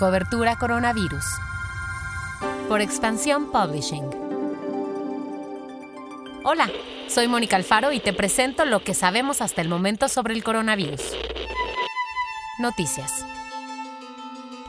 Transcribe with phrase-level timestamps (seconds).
[0.00, 1.26] Cobertura Coronavirus.
[2.70, 4.08] Por Expansión Publishing.
[6.42, 6.70] Hola,
[7.06, 11.02] soy Mónica Alfaro y te presento lo que sabemos hasta el momento sobre el coronavirus.
[12.60, 13.26] Noticias.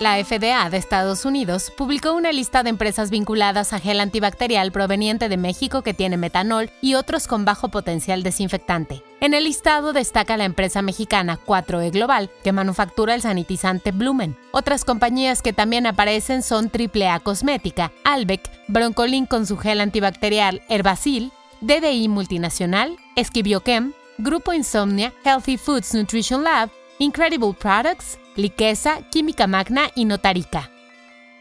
[0.00, 5.28] La FDA de Estados Unidos publicó una lista de empresas vinculadas a gel antibacterial proveniente
[5.28, 9.02] de México que tiene metanol y otros con bajo potencial desinfectante.
[9.20, 14.38] En el listado destaca la empresa mexicana 4E Global, que manufactura el sanitizante Blumen.
[14.52, 21.30] Otras compañías que también aparecen son AAA Cosmética, Albec, Broncolin con su gel antibacterial Herbacil,
[21.60, 30.04] DDI Multinacional, Esquibiochem, Grupo Insomnia, Healthy Foods Nutrition Lab, Incredible Products, Liquesa, Química Magna y
[30.04, 30.68] Notarica.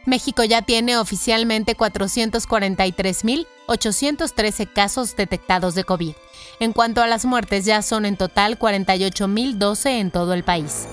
[0.06, 6.14] México ya tiene oficialmente 443.813 casos detectados de COVID.
[6.60, 10.88] En cuanto a las muertes, ya son en total 48.012 en todo el país.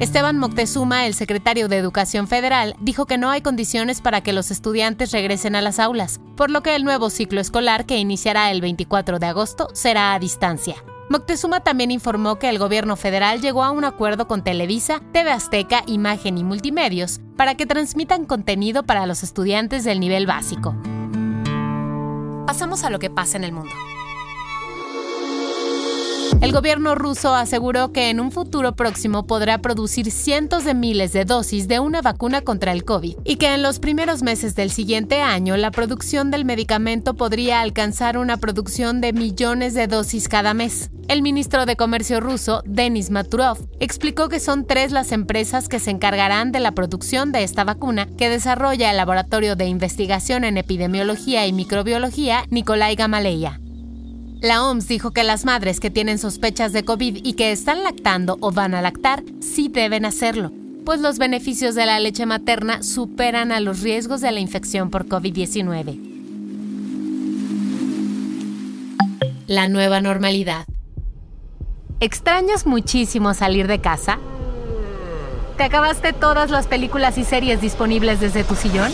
[0.00, 4.50] Esteban Moctezuma, el secretario de Educación Federal, dijo que no hay condiciones para que los
[4.50, 8.60] estudiantes regresen a las aulas, por lo que el nuevo ciclo escolar que iniciará el
[8.60, 10.74] 24 de agosto será a distancia.
[11.12, 15.82] Moctezuma también informó que el gobierno federal llegó a un acuerdo con Televisa, TV Azteca,
[15.86, 20.74] Imagen y Multimedios para que transmitan contenido para los estudiantes del nivel básico.
[22.46, 23.74] Pasamos a lo que pasa en el mundo.
[26.42, 31.24] El gobierno ruso aseguró que en un futuro próximo podrá producir cientos de miles de
[31.24, 35.22] dosis de una vacuna contra el COVID y que en los primeros meses del siguiente
[35.22, 40.90] año la producción del medicamento podría alcanzar una producción de millones de dosis cada mes.
[41.06, 45.92] El ministro de Comercio ruso, Denis Maturov, explicó que son tres las empresas que se
[45.92, 51.46] encargarán de la producción de esta vacuna que desarrolla el Laboratorio de Investigación en Epidemiología
[51.46, 53.61] y Microbiología Nikolai Gamaleya.
[54.42, 58.38] La OMS dijo que las madres que tienen sospechas de COVID y que están lactando
[58.40, 60.50] o van a lactar sí deben hacerlo,
[60.84, 65.06] pues los beneficios de la leche materna superan a los riesgos de la infección por
[65.06, 65.96] COVID-19.
[69.46, 70.66] La nueva normalidad.
[72.00, 74.18] ¿Extrañas muchísimo salir de casa?
[75.56, 78.90] ¿Te acabaste todas las películas y series disponibles desde tu sillón?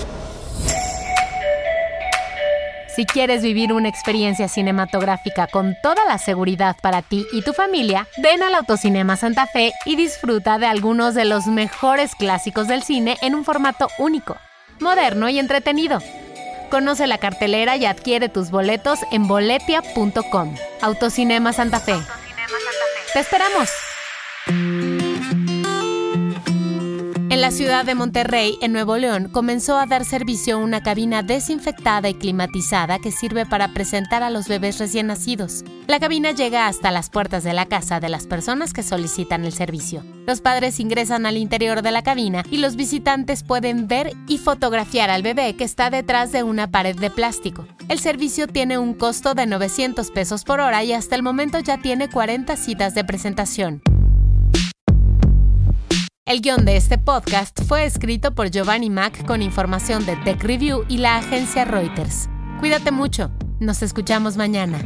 [2.98, 8.08] Si quieres vivir una experiencia cinematográfica con toda la seguridad para ti y tu familia,
[8.20, 13.16] ven al Autocinema Santa Fe y disfruta de algunos de los mejores clásicos del cine
[13.22, 14.36] en un formato único,
[14.80, 16.00] moderno y entretenido.
[16.72, 20.56] Conoce la cartelera y adquiere tus boletos en boletia.com.
[20.80, 21.94] Autocinema Santa Fe.
[23.12, 23.70] ¡Te esperamos!
[27.38, 32.08] En la ciudad de Monterrey, en Nuevo León, comenzó a dar servicio una cabina desinfectada
[32.08, 35.62] y climatizada que sirve para presentar a los bebés recién nacidos.
[35.86, 39.52] La cabina llega hasta las puertas de la casa de las personas que solicitan el
[39.52, 40.02] servicio.
[40.26, 45.08] Los padres ingresan al interior de la cabina y los visitantes pueden ver y fotografiar
[45.08, 47.68] al bebé que está detrás de una pared de plástico.
[47.88, 51.78] El servicio tiene un costo de 900 pesos por hora y hasta el momento ya
[51.78, 53.80] tiene 40 citas de presentación.
[56.28, 60.84] El guion de este podcast fue escrito por Giovanni Mac con información de Tech Review
[60.86, 62.28] y la agencia Reuters.
[62.60, 63.30] Cuídate mucho,
[63.60, 64.84] nos escuchamos mañana.